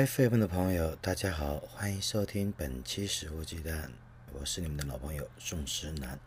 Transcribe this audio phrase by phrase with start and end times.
[0.00, 3.92] 考拉 FM 的朋友，大家好，欢迎收听本期食物鸡蛋，
[4.32, 6.18] 我是你们的老朋友宋时男。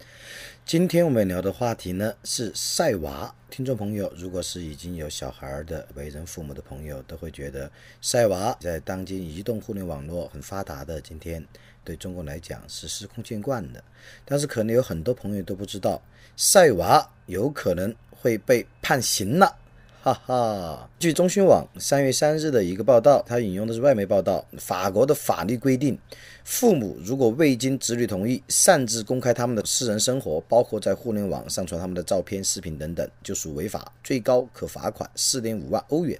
[0.63, 3.33] 今天我们聊的话题呢是晒娃。
[3.49, 11.43] 听众朋友，如果是已经有小孩的为人父母的朋友，都会觉得晒娃在当今移动互联网络很发达的今天，
[11.83, 13.83] 对中国来讲是司空见惯的。
[14.23, 15.99] 但是可能有很多朋友都不知道，
[16.37, 19.57] 晒娃有可能会被判刑了。
[20.03, 25.97] 哈哈，据中新网三月三日的一个报道，它引用的是外媒报道，法国的法律规定，
[26.43, 36.19] 父母如果未经子女同意擅自公开他们的私人生活，包括在互联网上传他们的照片、视频等等，就属违法，最高可罚款四点五万欧元，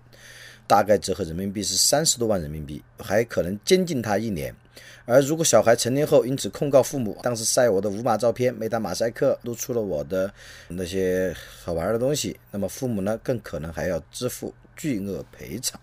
[0.65, 4.55] 大概折合人民币是三十多万人民币，还可能监禁他一年。
[5.05, 10.33] 而如果小孩成年后因此控告父母，当时晒我的无码照片没打马赛克，露出了我的
[10.69, 15.79] 那些好玩的东西，那么父母呢更可能还要支付巨额赔偿。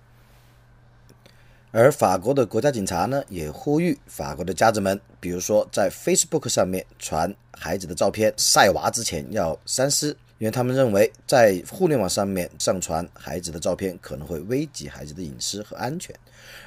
[1.72, 10.16] 而法国的国家警察呢也呼吁法国的家长们，比如说在 Facebook 上面传孩子的照片晒娃之前要三思。
[10.40, 16.16] 因为他们认为，在互联网上面上传孩子的照片可能会危及孩子的隐私和安全。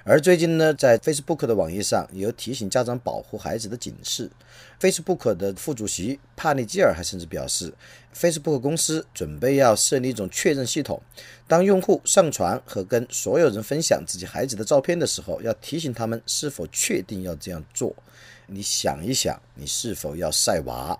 [0.04, 4.30] 而最近呢，在 Facebook 的网页上有提醒家长保护孩子的警示。
[4.80, 7.74] Facebook 的副主席帕内基尔还甚至表示
[8.16, 11.02] ，Facebook 公司准备要设立一种确认系统，
[11.48, 17.96] 当用户上传和跟所有人分享自己孩子的照片的时候，要提醒他们是否确定要这样做。
[18.46, 21.00] 你想一想，你是否要晒娃？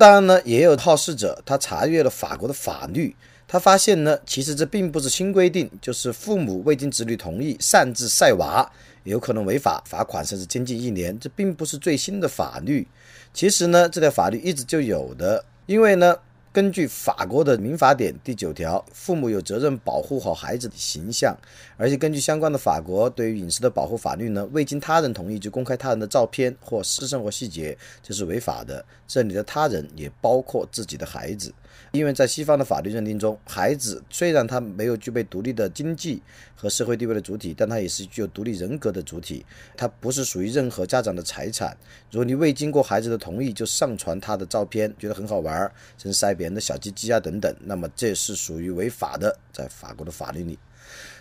[0.00, 3.14] 当然呢，也有好事者，他查阅了法国的法律，
[3.46, 8.66] 他发现呢，其实这并不是新规定，就是父母未经子女同意擅自晒娃，
[9.04, 11.20] 有可能违法，罚款甚至监禁一年。
[11.20, 12.88] 这并不是最新的法律，
[13.34, 16.16] 其实呢，这条法律一直就有的，因为呢。
[16.52, 21.36] 根据法国的民法典第九条，父母有责任保护好孩子的形象，
[21.76, 28.84] 而且根据相关的法国对于隐私的保护法律呢，未经他人同意就公开他人的照片或私生活细节，这是违法的。
[29.06, 31.54] 这里的他人也包括自己的孩子。
[31.92, 36.22] 因为在西方的法律认定中，孩子虽然他没有具备独立的经济
[36.54, 39.44] 和社会地位的主体，但他也是具有独立人格的主体。
[39.76, 41.76] 他不是属于任何家长的财产。
[42.12, 45.60] 如果你未经过孩子的同意就上传他的照片，觉得很好玩，
[45.98, 50.56] 甚至晒别人的小鸡鸡啊等等，那么这是属于违法的，在法国的法律里。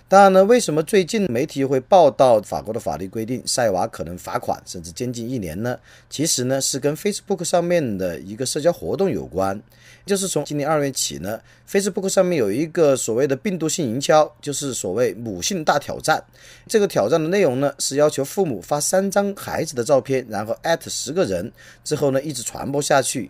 [0.10, 5.78] 当然呢，为什么最近媒体会报道法国的法律规定晒娃可能罚款甚至监禁一年呢？
[6.10, 9.62] 其实呢，是跟 Facebook 上面的一个社交活动有关。
[10.08, 16.24] 就是从今年二月起呢，Facebook 上面有一个所谓的病毒性营销，就是所谓母性大挑战。
[16.66, 21.52] 这个挑战的内容呢，是要求父母发三张孩子的照片，然后艾特十个人，
[21.84, 23.30] 之后呢一直传播下去。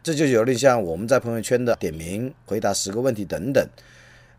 [0.00, 3.68] 这就有点像我们在朋友圈的点名、回答十个问题等等。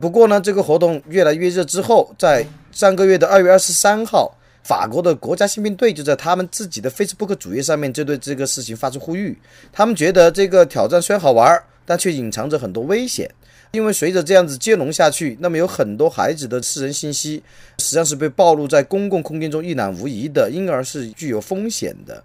[0.01, 9.37] 不过呢，这个活动越来越热之后，在上个月的二月二十三号，法国的国家宪兵队就在他们自己的 Facebook 主页上面就对这个事情发出呼吁。
[9.71, 13.29] 他们觉得这个挑战虽然好玩，但却隐藏着很多危险，
[13.69, 17.43] 因为随着这样子接龙下去，那么有很多孩子的私人信息
[17.77, 22.23] 实际上是被暴露在公共空间中一览无遗的，因而是具有风险的。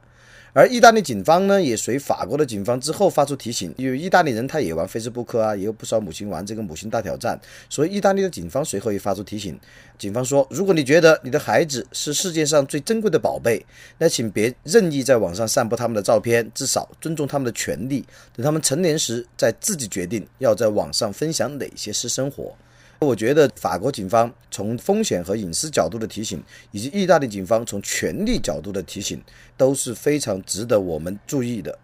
[0.56, 9.60] 而意大利警方呢，也随法国的警方之后发出提醒，因为意大利人他也玩 Facebook 啊，也有不少母亲玩这个母亲大挑战，所以意大利的警方随后也发出提醒。
[9.98, 13.62] 警方说，如果你觉得你的孩子是世界上最珍贵的宝贝，
[13.98, 18.02] 那请别任意在网上散布他们的照片，至少尊重他们的权利，
[18.34, 22.56] 等他们成年时再自己决定要在网上分享哪些私生活。
[22.98, 29.22] 我觉得法国警方从风险和隐私角度的提醒，以及意大利警方从权力角度的提醒，
[29.56, 31.78] 都是非常值得我们注意的。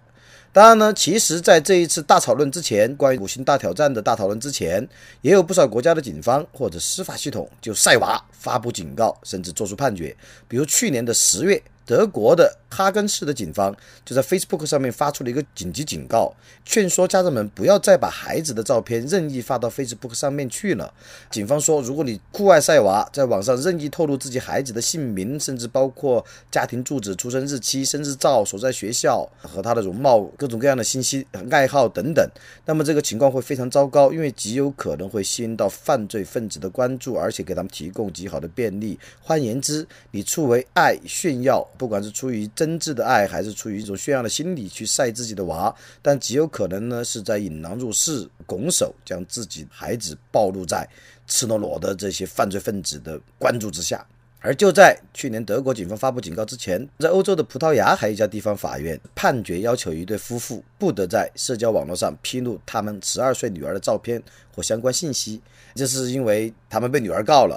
[0.54, 4.86] 当然呢，其实在这一次大讨论之前，关于五星大挑战的大讨论之前，
[5.22, 10.14] 也有不少国家的警方或者司法系统就晒娃发布警告，甚至做出判决。
[10.46, 16.34] 比如去年的十月，德国的哈根市的警方就在 Facebook 上面发出了一个紧急警告，
[16.64, 20.90] 劝说家长们不要再把孩子的照片任意发到 Facebook 上面去了。
[21.30, 32.26] 警方说，如果你酷爱晒娃，在网上任意透露自己孩子的姓名，甚至包括家庭住址、出生日期、生日照、所在学校和他的容貌、各种各样的信息、爱好等等，
[32.64, 38.98] 那么这个情况会非常糟糕，因为极有可能会吸引到犯罪分子的关注，而且给他们提供极好的便利。
[39.20, 41.62] 换言之，你出为爱炫耀。
[41.82, 50.88] 不管是出于真挚的爱，还是出于一种炫耀的心理去晒自己的娃，但极有可能呢是在引狼入室，拱手将自己孩子暴露在
[51.26, 54.06] 赤裸裸的这些犯罪分子的关注之下。
[54.38, 64.20] 而就在去年，德国警方发布警告之前，在欧洲的葡萄牙，还有一家地方法院判决要求一对夫妇不得在社交网络上披露他们十二岁女儿的照片
[64.52, 65.40] 或相关信息。
[65.74, 67.56] 这是因为他们被女儿告了，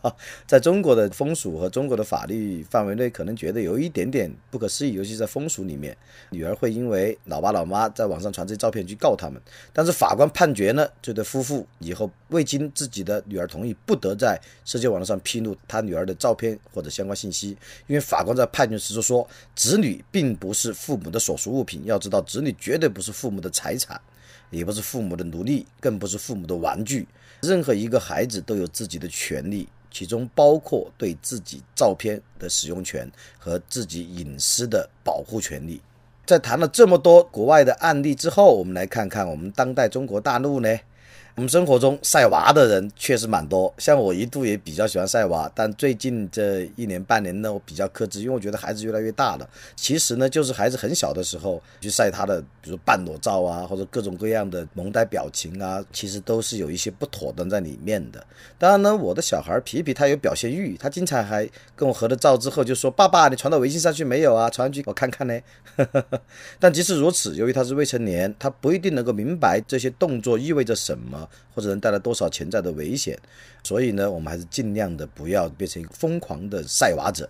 [0.48, 5.94] 在中国的风俗和中国的法律范围内，可能觉得有一点点不可思议，尤其在风俗里面，
[6.30, 9.38] 女儿会因为老爸老妈在网上传这些照片去告他们。
[9.74, 17.48] 但是法官判决呢，这对夫妇以后未经自己的女儿同意，不得在社交网络上披露他女儿的照片或者相关信息。
[17.88, 24.00] 因为法官在判决时就说，子女并不是父母的所属物品，要知道，子女绝对不是父母的财产，
[24.50, 27.08] 也不是父母的奴隶，更不是父母的玩具。
[27.40, 35.80] 任何一个孩子都有自己的权利，其中包括对自己照片的使用权和自己隐私的保护权利。
[36.26, 40.78] 在谈了这么多国外的案例之后，我们来看看我们当代中国大陆呢？
[41.40, 49.48] 我们生活中晒娃的人确实蛮多，像我一度也比较喜欢晒娃，但最近这一年半年呢，我比较克制，因为我觉得孩子越来越大了。
[49.74, 58.22] 其实呢，就是孩子很小的时候去晒他的，比如半裸照啊，或者各种各样的萌呆表情啊，其实都是有一些不妥当在里面的。
[58.58, 64.50] 当然呢，我的小孩皮皮他有表现欲，他经常还跟我合了照之后就说：“爸爸，你传到微信上去没有啊？
[64.50, 65.40] 传上去我看看呢。
[66.60, 71.26] ”但即使如此，由于他是未成年，他不一定能够明白这些动作意味着什么。
[71.54, 73.18] 或者能带来多少潜在的危险，
[73.62, 77.28] 所以呢，我们还是尽量的不要变成一个疯狂的晒娃者。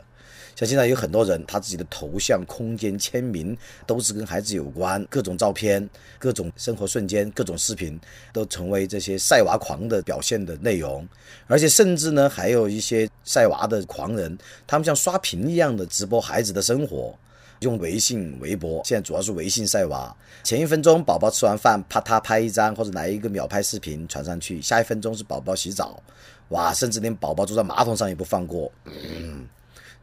[0.56, 3.56] 像现在有很多人，他自己的头像、空间、签名
[3.86, 5.88] 都是跟孩子有关，各种照片、
[6.18, 7.98] 各种生活瞬间、各种视频，
[8.30, 11.08] 都成为这些晒娃狂的表现的内容。
[11.46, 14.36] 而且甚至呢，还有一些晒娃的狂人，
[14.66, 17.16] 他们像刷屏一样的直播孩子的生活。
[17.60, 20.14] 用微信、微博，现在主要是微信晒娃。
[20.42, 26.02] 前一分钟宝宝吃完饭，啪嗒拍一张或者来一个秒拍视频传上去，下一分钟是宝宝洗澡，
[26.48, 29.46] 哇，甚至连宝宝坐在马桶上也不放过，嗯，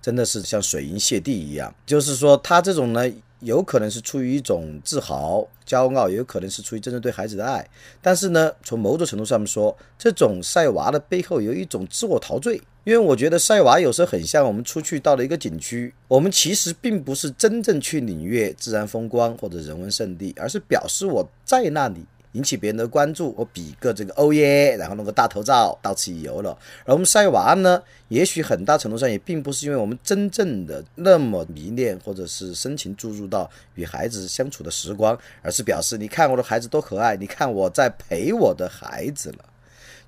[0.01, 1.74] 真的是像水银泻地一样。
[1.86, 7.68] 就是说，他这种呢，有可能是出于一种自豪、骄傲，也有可能是出于真正对孩子的爱。
[8.01, 12.62] 但是呢，从某种程度上面说，这种晒娃的背后有一种自我陶醉。
[12.88, 26.57] 因为我觉得晒娃有时候很像我们出去到了一个景区，我们其实并不是真正去领略自然风光或者人文胜地，而是表示我在那里引起别人的关注，我比个这个哦耶，然后弄个大头照，到此一游了。
[26.86, 39.39] 而我们晒娃呢，也许很大程度上也并不是因为我们真正的那么迷恋或者是深情注入到与孩子相处的时光，而是表示你看我的孩子多可爱，你看我在陪我的孩子了。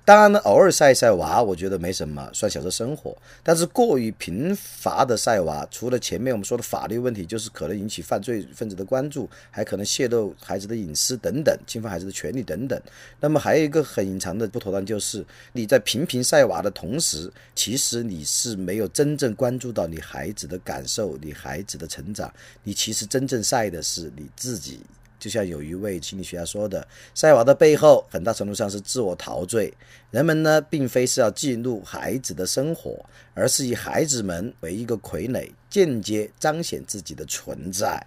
[0.02, 3.16] 当然呢，偶尔晒一晒娃，我觉得没什么，算享受生活。
[3.44, 12.80] 但是过于频繁的晒娃，除了前面我们说的法律问题，就是可能引起犯罪分子的关注，还可能泄露孩子的隐私等等，侵犯孩子的权利等等。
[13.20, 22.32] 那么还有一个很隐藏的不妥当，就是你在频频晒娃的同时，其实你是没有真正关注到你孩子的感受，你孩子的成长。
[22.64, 24.80] 你其实真正晒的是你自己。
[25.20, 26.84] 就像有一位心理学家说的，
[27.14, 29.72] 晒娃的背后很大程度上是自我陶醉。
[30.10, 38.04] 人们呢，并非是要记录孩子的生活，而是以孩子们为一个傀儡，间接彰显自己的存在。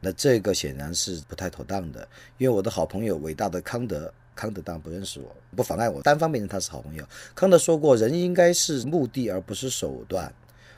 [0.00, 2.08] 那这个显然是不太妥当的。
[2.38, 7.06] 因为我的好朋友伟大的康德，康德当然不认识我，不妨碍我单方面认他是好朋友。
[7.34, 10.32] 康德说过，人应该是目的而不是手段。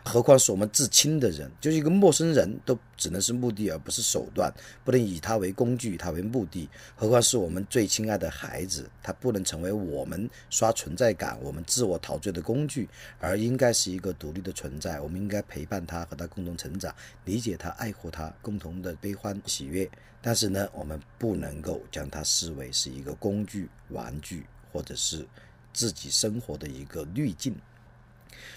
[0.05, 4.51] 何况是我们至亲的人，就是一个陌生人都只能是目的而不是手段，
[4.83, 6.67] 不能以他为工具，以他为目的。
[6.97, 12.89] 何况是我们最亲爱的孩子，他不能成为我们刷存在感、我们自我陶醉的工具，
[13.21, 14.99] 而应该是一个独立的存在。
[15.01, 16.95] 我们应该陪伴他，和他共同成长，
[17.27, 19.89] 理解他，爱护他，共同的悲欢喜悦。
[20.23, 25.27] 但是呢，我们不能够将他视为是一个工具、玩具，或者是
[25.73, 27.55] 自己生活的一个滤镜。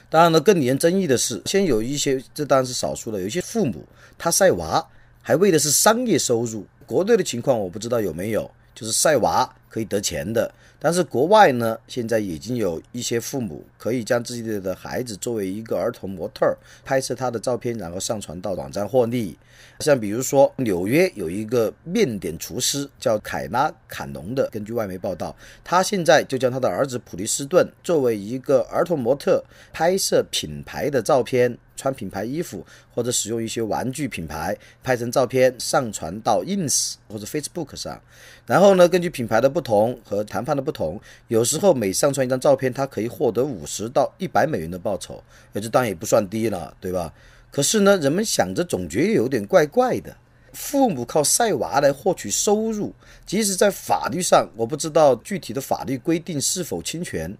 [0.09, 3.85] 当然了，更引人争议的是，先有一些，这当然是少数的，有一些父母
[4.17, 4.85] 他晒娃，
[5.21, 6.65] 还为的是商业收入。
[6.85, 8.51] 国内的情况我不知道有没有。
[8.81, 10.51] 就是晒娃可以得钱的。
[10.79, 19.37] 但是国外呢，现在已经有一些父母可以将自己的孩子作为一个儿童模特儿，拍摄他的照片，然后上传到网站获利。
[19.81, 31.55] 像比如说纽约有一个面点厨师叫凯拉坎农的，根据外媒报道，他现在就将他的儿子普利斯顿作为一个儿童模特，拍摄品牌的照片。
[31.81, 37.99] 穿品牌衣服，或者使用一些玩具品牌拍成照片，上传到 Ins 或者 Facebook 上。
[38.45, 45.23] 然后呢，根据品牌的不同和谈判的不同，有时候每上传一张照片，他可以获得五十到一百美元的报酬，
[45.55, 47.11] 这当然也不算低了，对吧？
[47.49, 50.15] 可是呢，人们想着总觉得有点怪怪的。
[50.53, 52.93] 父母靠晒娃来获取收入，
[53.25, 57.33] 即使在法律上，我不知道具体的法律规定是否侵权。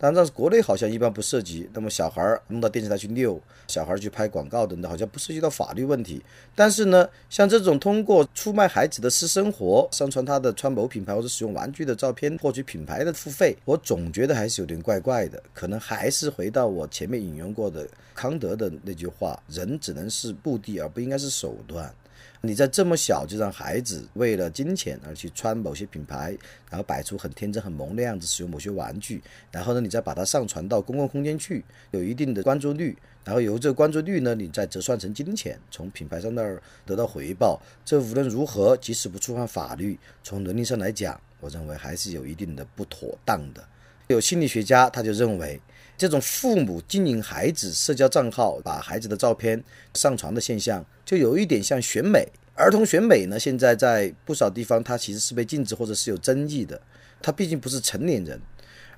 [0.00, 1.68] 当然，国内好像一般不涉及。
[1.74, 6.22] 那么小孩儿弄到电视台去遛，小孩儿去拍广告等等，好像不涉及到法律问题。
[6.54, 15.42] 但是呢，像这种通过出卖孩子的私生活，上传他的穿某品牌或者使用玩具的照片获取品牌的付费，我总觉得还是有点怪怪的。
[15.52, 21.92] 可能还是回到我前面引用过的康德的那句话：人只能是目的，而不应该是手段。
[22.40, 26.36] 你在这么小就让孩子为了金钱而去穿某些品牌，
[26.70, 37.60] 然后摆出很天真、很萌的样子，使用某些玩具，然后呢，你再把它上传到公共空间去，有一定的关注率，然后由这个关注率呢，你再折算成金钱，从品牌商那儿得到回报。
[37.84, 43.66] 这无论如何，即使不触犯法律，从伦理上来讲，我认为还是有一定的不妥当的。
[44.08, 45.60] 有心理学家他就认为。
[45.96, 49.60] 这种父母经营孩子社交账号，把孩子的照片
[49.94, 52.28] 上传的现象，就有一点像选美。
[52.54, 56.80] 儿童选美呢，现在在不少地方它其实是被禁止或者是有争议的。
[57.20, 58.40] 他毕竟不是成年人，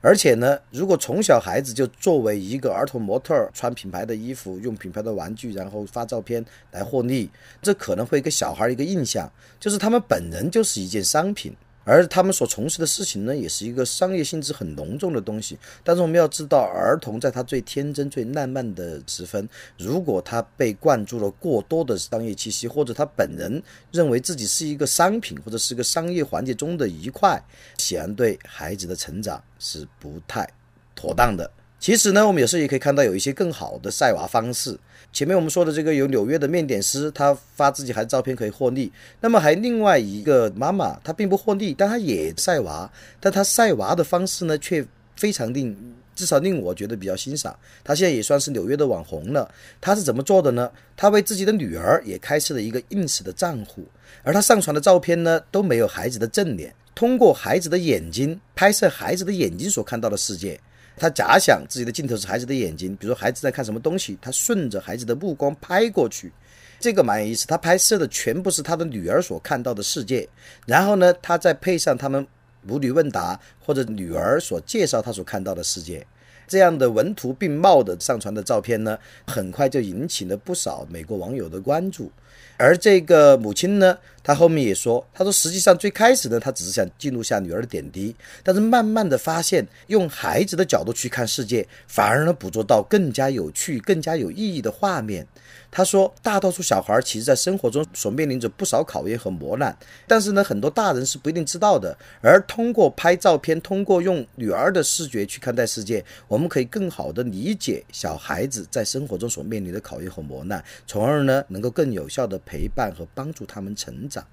[0.03, 7.31] 而且呢，如果从小孩子就作为一个儿童模特，穿品牌的衣服，用品牌的玩具，然后发照片来获利，
[7.63, 11.57] 这可能会给小孩一个印象，就是他们本人就是一件商品。
[11.91, 15.59] 而他们所从事的事情呢，也是一个商业性质很浓重的东西。
[15.83, 27.43] 但是我们要知道，儿童在他最天真、最烂漫的时分，如果他被灌注了过多的商业气息，或者他本人认为自己是一个商品，或者是个商业环节中的一块，
[27.77, 30.49] 显然对孩子的成长是不太
[30.95, 31.51] 妥当的。
[31.81, 34.79] 其实呢，我们有时候也可以看到有一些更好的晒娃方式。
[35.15, 38.93] 前面我们说的这个有纽约的面点师，他发自己孩子照片可以获利。
[39.23, 45.75] 那么还另外一个妈妈，她并不获利，但她也晒娃，但她晒娃的方式呢，却非常令
[46.15, 47.59] 至少令我觉得比较欣赏。
[47.83, 49.51] 她现在也算是纽约的网红了。
[49.81, 50.71] 她是怎么做的呢？
[50.95, 53.87] 她为自己的女儿也开设了一个 ins 的账户，
[54.23, 60.61] 而她上传的照片呢，都没有孩子的正脸，通过孩子的眼睛拍摄孩子的眼睛所看到的世界。
[60.97, 66.31] 他假想自己的镜头是孩子的眼睛，比如说孩子在看什么东西，他顺着孩子的目光拍过去，
[66.79, 67.47] 这个蛮有意思。
[67.47, 70.29] 他拍摄的全部是他的女儿所看到的世界，
[70.67, 72.27] 然后呢，他再配上他们
[72.63, 76.07] 母女问答或者女儿所介绍他所看到的世界，
[76.47, 82.13] 这样的文图并茂的上传的照片呢，很快就引起了不少美国网友的关注。
[82.59, 95.27] 而这个母亲呢，他后面也说，他说实际上最开始呢，他只是想记录下女儿的点滴，但是慢慢的发现，用孩子的角度去看世界，反而能捕捉到更加有趣、更加有意义的画面。
[95.73, 101.97] 他说，大多数小孩其实在生活中所面临着不少考验和磨难，但是呢，很多大人是不一定知道的。
[102.21, 114.27] 而通过拍照片，通过用女儿的视觉去看待世界，我们可以更好的理解小孩子在生活中所面临的考验和磨难，从而呢，能够更有效的陪伴和帮助他们成长。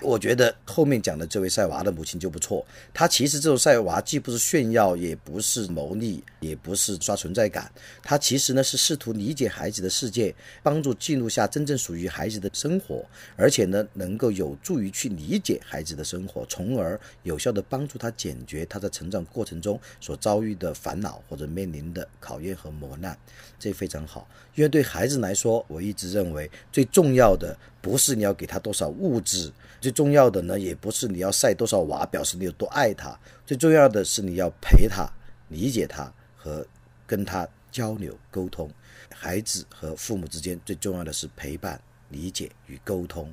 [0.00, 2.64] 我觉得后面讲的这位晒娃的母亲就不错。
[2.92, 7.70] 她其实这种晒娃既不是炫耀，也不是牟利，也不是刷存在感。
[8.02, 13.04] 她其实呢是试图理解孩子的世界，帮助记录下真正属于孩子的生活，
[13.36, 23.16] 而且呢能够有助于去理解孩子的生活，从而有效的帮助他解决他在成长过程中所遭遇的烦恼或者面临的考验和磨难。
[23.58, 29.50] 这非常好，因为对孩子来说，我一直认为最重要的不是你要给他多少物质。
[29.84, 33.14] 最重要的呢，也不是你要晒多少娃表示你有多爱他，
[33.44, 35.06] 最重要的是你要陪他、
[35.48, 36.66] 理解他和
[37.06, 38.70] 跟他交流沟通。
[39.14, 43.30] 孩子和父母之间最重要的是陪伴、理解与沟通。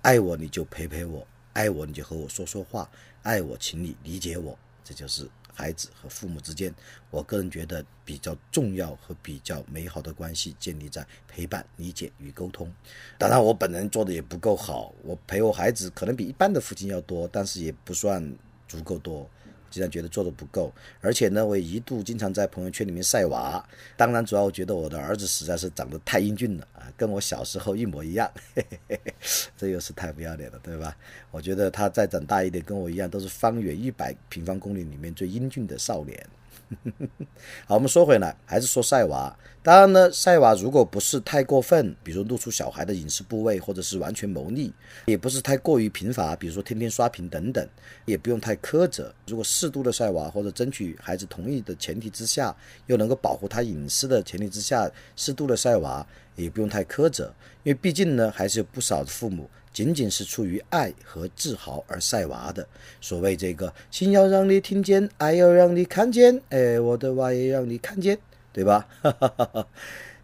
[0.00, 2.90] 爱我你就陪陪我，爱我你就和我说说话，
[3.20, 5.28] 爱我请你理解我，这就是。
[5.54, 6.74] 孩子和父母之间，
[7.10, 12.72] 我个人觉得比较重要和比较美好的关系建立在陪伴、理解与沟通。
[13.18, 18.34] 当然，我本人做的也不够好，我陪我孩子可能比一般的父亲要多，但是也不算
[18.68, 19.28] 足够多。
[19.70, 23.64] 既然觉得做的不够，而且呢，我也一度经常在朋友圈里面晒娃。
[23.96, 29.14] 当然，主要我觉得我的儿子实在是长得太英俊了啊，跟我小时候一模一样，嘿嘿嘿嘿
[29.56, 30.96] 这又是太不要脸了，对吧？
[31.30, 36.26] 我觉得他再长大一点，跟我一样，都是方圆一百平方公里里面最英俊的少年。
[37.66, 39.36] 好，我们说回来，还是说晒娃。
[39.62, 44.72] 当然呢，晒娃如果不是太过分，比如露出小孩的隐私部位，或者是完全牟利，
[45.04, 47.68] 也不是太过于频繁，比如说天天刷屏等等，
[48.06, 49.12] 也不用太苛责。
[49.26, 52.54] 如果适度的晒娃，或者争取孩子同意的前提之下，
[52.86, 57.32] 又能够保护他隐私的前提之下，适度的晒娃，也不用太苛责。
[57.62, 59.50] 因为毕竟呢，还是有不少的父母。
[59.72, 62.66] 仅仅是出于爱和自豪而晒娃的，
[63.00, 68.18] 所谓这个心要让你听见，爱要让你看见，哎，我的娃也让你看见，
[68.52, 68.88] 对吧？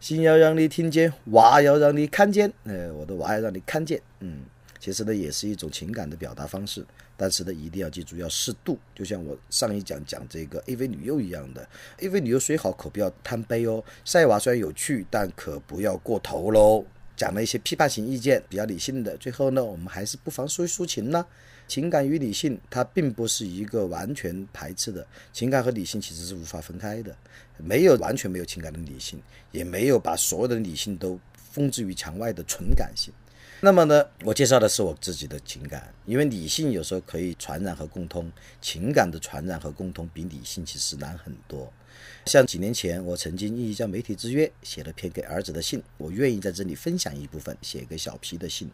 [0.00, 4.00] 心要让你听见，娃要让你看见，哎，我的娃要让你看见。
[4.20, 4.40] 嗯，
[4.78, 6.84] 其实呢，也是一种情感的表达方式，
[7.16, 8.78] 但是呢，一定要记住要适度。
[8.94, 11.66] 就像我上一讲讲这个 AV 女优一样的
[11.98, 13.82] ，AV 女优虽好，可不要贪杯哦。
[14.04, 16.84] 晒娃虽然有趣，但可不要过头喽。
[17.16, 19.16] 讲了一些批判性意见，比较理性的。
[19.16, 21.24] 最后呢，我们还是不妨说一抒情呢。
[21.66, 25.04] 情感与理性，它并不是一个完全排斥的。
[25.32, 27.16] 情感和理性其实是无法分开的，
[27.56, 29.20] 没有完全没有情感的理性，
[29.50, 31.18] 也没有把所有的理性都
[31.50, 33.12] 封之于墙外的纯感性。
[33.60, 38.30] 那么呢，我介绍的是我自己的情感，因为理性有时候可以传染和共通，
[38.60, 41.72] 情感的传染和共通比理性其实难很多。
[42.26, 45.80] 像几年前，我曾经应一家媒体之约，写了篇给儿子的信。
[45.96, 48.68] 我愿意在这里分享一部分，写给小皮的信。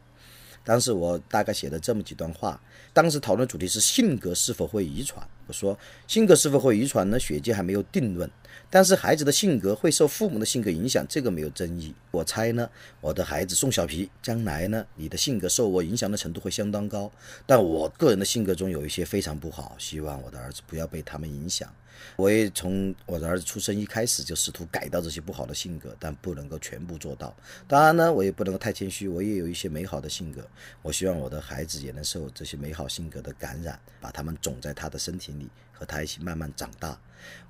[0.64, 2.58] 当时我大概写了这么几段话。
[2.94, 5.26] 当时讨论主题是性格是否会遗传。
[5.46, 7.20] 我说，性格是否会遗传呢？
[7.20, 8.30] 学界还没有定论。
[8.70, 11.94] 但是孩子的性格会受父母的性格影响，这个没有争议。
[12.10, 12.68] 我猜呢，
[13.00, 17.10] 我的孩子宋小皮将来呢，你的性格受我影响的程度会相当高。
[17.46, 21.72] 但我个人的性格中有一些非常不好，希望我的儿子不要被他们影响。
[22.16, 27.36] 我也从我的儿子出生一开始就试图改掉这些不好的性格，但不能够全部做到。
[27.68, 30.42] 当然呢，我也不能够太谦虚，我也有一些美好的性格。
[30.80, 35.48] 我希望我的孩子也能受这些美好性格的感染，把他们种在他的身体里，
[35.82, 36.96] 和他一起慢慢长大。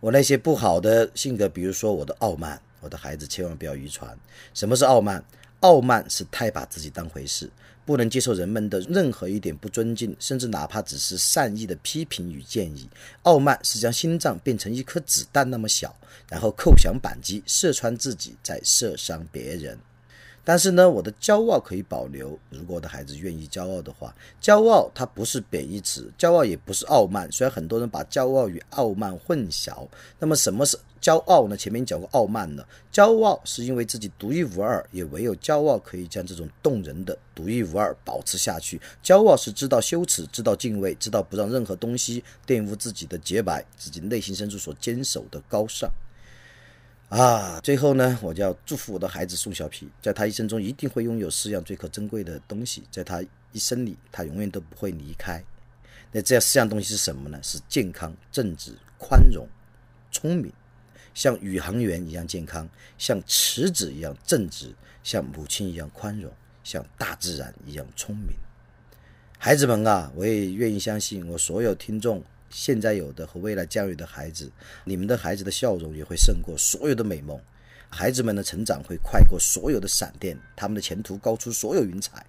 [0.01, 4.19] 我那些不好的性格，比如说我的傲慢，我的孩子千万不要遗传。
[4.55, 5.23] 什么是傲慢？
[5.61, 7.51] 傲慢是太把自己当回事。
[7.85, 12.89] 不能接受人们的任何一点不尊敬，甚至哪怕只是善意的批评与建议。
[13.25, 15.95] 傲慢是将心脏变成一颗子弹那么小，
[16.31, 19.77] 然后扣响扳机，射穿自己，再射伤别人。
[20.45, 22.39] 但是呢，我的骄傲可以保留。
[22.51, 27.31] 如果我的孩子愿意骄傲的话，骄傲它不是贬义词，骄傲也不是傲慢。
[27.31, 29.87] 虽然很多人把骄傲与傲慢混淆，
[30.19, 31.57] 那么什么是骄傲呢？
[31.57, 38.81] 前面讲过傲慢呢，骄傲是因为自己独一无二，也唯有骄傲可以将这种动人的独一无二保持下去。
[39.03, 45.89] 骄傲是知道羞耻，知道敬畏，知道不让任何东西玷污自己的洁白，自己内心深处所坚守的高尚。
[47.13, 53.23] 啊，最后呢，我就要祝福我的孩子宋小皮，在他一生中一定会拥有四样最可珍贵的东西，在他
[53.53, 55.45] 一生里，他永远都不会离开。
[56.11, 57.39] 那这四样东西是什么呢？
[57.43, 59.47] 是健康、正直、宽容、
[60.11, 60.51] 聪明，
[61.13, 66.33] 像宇航员一样健康，像池子一样正直，像母亲一样宽容，
[66.65, 68.35] 像大自然一样聪明。
[69.37, 72.25] 孩子们啊，我也愿意相信我所有听众。
[72.53, 74.53] 现在有的和未来教育的孩子，
[74.85, 77.41] 你们的孩子的笑容也会胜过所有的美梦，
[77.89, 82.25] 孩子们的成长会快过所有的闪电，他们的前途高出所有云彩。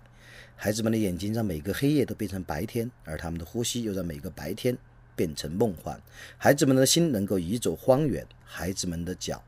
[0.56, 4.78] 孩子们的眼睛让每个黑夜都变成白天，而他们的呼吸又让每个白天
[5.14, 6.02] 变成梦幻。
[6.38, 9.44] 孩子们的心能够移走荒原，孩子们的脚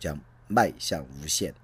[0.00, 1.54] 将迈向无限。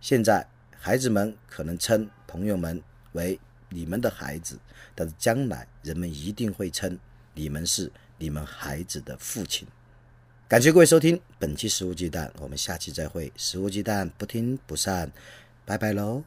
[0.00, 0.46] 现在，
[0.78, 2.80] 孩子们可能称朋友们
[3.12, 4.56] 为你们的孩子，
[4.94, 6.96] 但是将来人们一定会称
[7.32, 7.90] 你们是。
[8.18, 9.66] 你们孩子的父亲，
[10.48, 13.32] 感谢各位收听本期《食物鸡蛋》，我们下期再会。
[13.36, 15.10] 食物鸡蛋不听不散，
[15.64, 16.22] 拜拜喽。